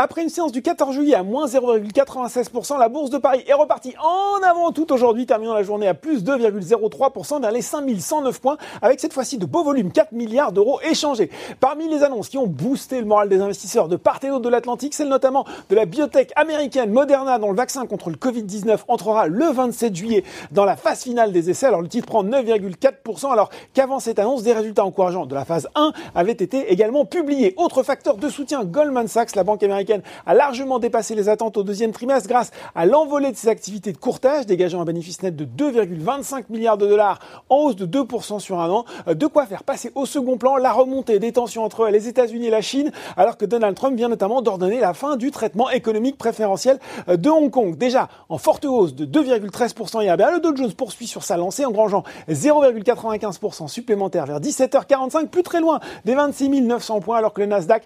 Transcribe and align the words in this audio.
Après 0.00 0.22
une 0.22 0.28
séance 0.28 0.52
du 0.52 0.62
14 0.62 0.94
juillet 0.94 1.16
à 1.16 1.24
moins 1.24 1.46
0,96%, 1.46 2.78
la 2.78 2.88
bourse 2.88 3.10
de 3.10 3.18
Paris 3.18 3.42
est 3.48 3.52
repartie 3.52 3.96
en 4.00 4.48
avant 4.48 4.70
tout 4.70 4.92
aujourd'hui, 4.92 5.26
terminant 5.26 5.54
la 5.54 5.64
journée 5.64 5.88
à 5.88 5.94
plus 5.94 6.22
2,03% 6.22 7.40
vers 7.40 7.50
les 7.50 7.62
5109 7.62 8.40
points, 8.40 8.58
avec 8.80 9.00
cette 9.00 9.12
fois-ci 9.12 9.38
de 9.38 9.44
beaux 9.44 9.64
volumes, 9.64 9.90
4 9.90 10.12
milliards 10.12 10.52
d'euros 10.52 10.80
échangés. 10.88 11.30
Parmi 11.58 11.88
les 11.88 12.04
annonces 12.04 12.28
qui 12.28 12.38
ont 12.38 12.46
boosté 12.46 13.00
le 13.00 13.06
moral 13.06 13.28
des 13.28 13.40
investisseurs 13.40 13.88
de 13.88 13.96
part 13.96 14.20
et 14.22 14.28
d'autre 14.28 14.42
de 14.42 14.48
l'Atlantique, 14.48 14.94
celle 14.94 15.08
notamment 15.08 15.44
de 15.68 15.74
la 15.74 15.84
biotech 15.84 16.30
américaine 16.36 16.92
Moderna, 16.92 17.40
dont 17.40 17.50
le 17.50 17.56
vaccin 17.56 17.84
contre 17.86 18.10
le 18.10 18.16
Covid-19 18.16 18.78
entrera 18.86 19.26
le 19.26 19.46
27 19.46 19.96
juillet 19.96 20.22
dans 20.52 20.64
la 20.64 20.76
phase 20.76 21.02
finale 21.02 21.32
des 21.32 21.50
essais. 21.50 21.66
Alors 21.66 21.82
le 21.82 21.88
titre 21.88 22.06
prend 22.06 22.22
9,4%, 22.22 23.32
alors 23.32 23.50
qu'avant 23.74 23.98
cette 23.98 24.20
annonce, 24.20 24.44
des 24.44 24.52
résultats 24.52 24.84
encourageants 24.84 25.26
de 25.26 25.34
la 25.34 25.44
phase 25.44 25.66
1 25.74 25.92
avaient 26.14 26.30
été 26.30 26.72
également 26.72 27.04
publiés. 27.04 27.54
Autre 27.56 27.82
facteur 27.82 28.16
de 28.16 28.28
soutien, 28.28 28.64
Goldman 28.64 29.08
Sachs, 29.08 29.34
la 29.34 29.42
banque 29.42 29.64
américaine, 29.64 29.87
a 30.26 30.34
largement 30.34 30.78
dépassé 30.78 31.14
les 31.14 31.28
attentes 31.28 31.56
au 31.56 31.62
deuxième 31.62 31.92
trimestre 31.92 32.28
grâce 32.28 32.50
à 32.74 32.86
l'envolée 32.86 33.32
de 33.32 33.36
ses 33.36 33.48
activités 33.48 33.92
de 33.92 33.98
courtage, 33.98 34.46
dégageant 34.46 34.80
un 34.80 34.84
bénéfice 34.84 35.22
net 35.22 35.34
de 35.34 35.44
2,25 35.44 36.44
milliards 36.50 36.78
de 36.78 36.86
dollars 36.86 37.18
en 37.48 37.56
hausse 37.56 37.76
de 37.76 37.86
2% 37.86 38.40
sur 38.40 38.60
un 38.60 38.70
an. 38.70 38.84
Euh, 39.06 39.14
de 39.14 39.26
quoi 39.26 39.46
faire 39.46 39.64
passer 39.64 39.90
au 39.94 40.06
second 40.06 40.38
plan 40.38 40.56
la 40.56 40.72
remontée 40.72 41.18
des 41.18 41.32
tensions 41.32 41.64
entre 41.64 41.88
les 41.88 42.08
États-Unis 42.08 42.46
et 42.46 42.50
la 42.50 42.60
Chine, 42.60 42.90
alors 43.16 43.36
que 43.36 43.44
Donald 43.44 43.76
Trump 43.76 43.96
vient 43.96 44.08
notamment 44.08 44.42
d'ordonner 44.42 44.80
la 44.80 44.94
fin 44.94 45.16
du 45.16 45.30
traitement 45.30 45.70
économique 45.70 46.18
préférentiel 46.18 46.78
euh, 47.08 47.16
de 47.16 47.30
Hong 47.30 47.50
Kong. 47.50 47.76
Déjà 47.76 48.08
en 48.28 48.38
forte 48.38 48.64
hausse 48.64 48.94
de 48.94 49.06
2,13% 49.06 50.02
hier, 50.02 50.16
le 50.16 50.40
Dow 50.40 50.54
Jones 50.54 50.72
poursuit 50.72 51.06
sur 51.06 51.22
sa 51.22 51.36
lancée, 51.36 51.64
engrangeant 51.64 52.02
0,95% 52.28 53.68
supplémentaire 53.68 54.26
vers 54.26 54.40
17h45, 54.40 55.28
plus 55.28 55.42
très 55.42 55.60
loin 55.60 55.80
des 56.04 56.14
26 56.14 56.48
900 56.62 57.00
points, 57.00 57.18
alors 57.18 57.32
que 57.32 57.40
le 57.40 57.46
Nasdaq 57.46 57.84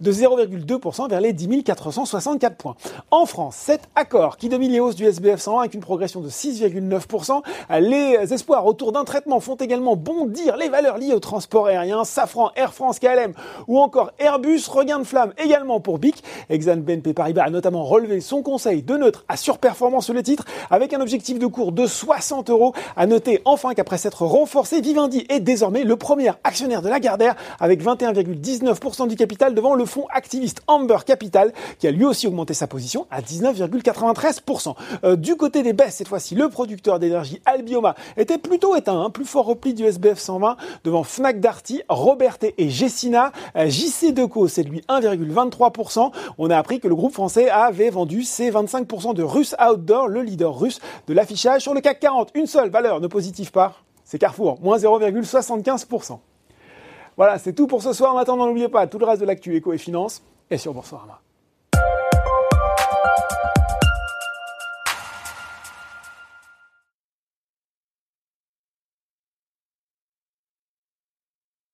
de 0.00 0.12
0,2% 0.12 1.08
vers 1.08 1.20
les 1.20 1.32
10 1.32 1.62
464 1.64 2.56
points. 2.56 2.76
En 3.10 3.26
France, 3.26 3.56
cet 3.56 3.82
accord 3.94 4.36
qui 4.36 4.48
domine 4.48 4.72
les 4.72 4.80
hausses 4.80 4.94
du 4.94 5.04
SBF 5.04 5.40
101 5.40 5.60
avec 5.60 5.74
une 5.74 5.80
progression 5.80 6.20
de 6.20 6.28
6,9%. 6.28 7.42
Les 7.80 8.32
espoirs 8.32 8.66
autour 8.66 8.92
d'un 8.92 9.04
traitement 9.04 9.40
font 9.40 9.56
également 9.56 9.96
bondir 9.96 10.56
les 10.56 10.68
valeurs 10.68 10.98
liées 10.98 11.12
au 11.12 11.20
transport 11.20 11.66
aérien, 11.66 12.04
Safran, 12.04 12.50
Air 12.56 12.72
France, 12.72 12.98
KLM 12.98 13.34
ou 13.68 13.78
encore 13.78 14.12
Airbus. 14.18 14.62
Regain 14.68 14.98
de 14.98 15.04
flamme 15.04 15.32
également 15.38 15.80
pour 15.80 15.98
BIC. 15.98 16.22
Exane 16.48 16.82
BNP 16.82 17.12
Paribas 17.12 17.44
a 17.44 17.50
notamment 17.50 17.84
relevé 17.84 18.20
son 18.20 18.42
conseil 18.42 18.82
de 18.82 18.96
neutre 18.96 19.24
à 19.28 19.36
surperformance 19.36 20.06
sur 20.06 20.14
le 20.14 20.22
titre 20.22 20.44
avec 20.70 20.94
un 20.94 21.00
objectif 21.00 21.38
de 21.38 21.46
cours 21.46 21.72
de 21.72 21.86
60 21.86 22.50
euros. 22.50 22.72
À 22.96 23.06
noter 23.06 23.42
enfin 23.44 23.74
qu'après 23.74 23.98
s'être 23.98 24.24
renforcé, 24.24 24.80
Vivendi 24.80 25.26
est 25.28 25.40
désormais 25.40 25.84
le 25.84 25.96
premier 25.96 26.30
actionnaire 26.44 26.82
de 26.82 26.88
la 26.88 27.00
Gardère 27.00 27.34
avec 27.60 27.82
21,19% 27.82 29.08
du 29.08 29.16
capital 29.16 29.51
devant 29.52 29.74
le 29.74 29.84
fonds 29.84 30.06
activiste 30.10 30.62
Amber 30.66 30.98
Capital, 31.06 31.52
qui 31.78 31.86
a 31.86 31.90
lui 31.90 32.04
aussi 32.04 32.26
augmenté 32.26 32.54
sa 32.54 32.66
position 32.66 33.06
à 33.10 33.20
19,93%. 33.20 34.74
Euh, 35.04 35.16
du 35.16 35.36
côté 35.36 35.62
des 35.62 35.72
baisses, 35.72 35.96
cette 35.96 36.08
fois-ci, 36.08 36.34
le 36.34 36.48
producteur 36.48 36.98
d'énergie 36.98 37.40
Albioma 37.44 37.94
était 38.16 38.38
plutôt 38.38 38.74
éteint, 38.76 39.00
hein. 39.00 39.10
plus 39.10 39.24
fort 39.24 39.46
repli 39.46 39.74
du 39.74 39.84
SBF 39.84 40.18
120 40.18 40.56
devant 40.84 41.04
Fnac 41.04 41.40
Darty, 41.40 41.82
Robertet 41.88 42.54
et 42.58 42.70
Gessina. 42.70 43.32
Euh, 43.56 43.68
JC 43.68 44.12
Deco, 44.12 44.48
c'est 44.48 44.62
lui 44.62 44.82
1,23%. 44.88 46.10
On 46.38 46.50
a 46.50 46.56
appris 46.56 46.80
que 46.80 46.88
le 46.88 46.94
groupe 46.94 47.12
français 47.12 47.48
avait 47.48 47.90
vendu 47.90 48.22
ses 48.22 48.50
25% 48.50 49.14
de 49.14 49.22
Russe 49.22 49.54
Outdoor, 49.60 50.08
le 50.08 50.22
leader 50.22 50.58
russe 50.58 50.80
de 51.06 51.14
l'affichage 51.14 51.62
sur 51.62 51.74
le 51.74 51.80
CAC 51.80 52.00
40. 52.00 52.30
Une 52.34 52.46
seule 52.46 52.70
valeur 52.70 53.00
ne 53.00 53.06
positive 53.06 53.50
pas, 53.50 53.74
c'est 54.04 54.18
Carrefour, 54.18 54.58
moins 54.60 54.78
0,75%. 54.78 56.18
Voilà, 57.16 57.38
c'est 57.38 57.52
tout 57.52 57.66
pour 57.66 57.82
ce 57.82 57.92
soir. 57.92 58.14
En 58.14 58.18
attendant, 58.18 58.46
n'oubliez 58.46 58.68
pas 58.68 58.86
tout 58.86 58.98
le 58.98 59.04
reste 59.04 59.20
de 59.20 59.26
l'actu 59.26 59.54
éco 59.56 59.72
et 59.72 59.78
finance 59.78 60.22
et 60.50 60.58
sur 60.58 60.72
Boursorama. 60.72 61.20